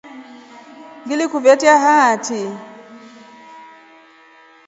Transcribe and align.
Ngilekuvetia 1.05 1.75
hatri. 1.83 2.41